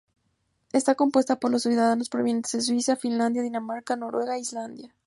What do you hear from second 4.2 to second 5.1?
e Islandia.